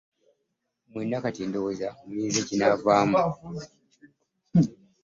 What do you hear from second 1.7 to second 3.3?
kati mulinze kinvaamu.